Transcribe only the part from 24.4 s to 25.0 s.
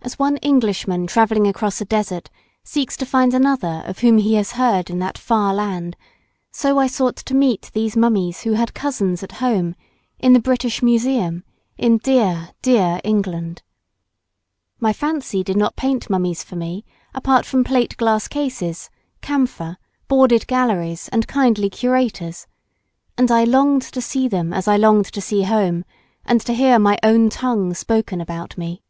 as I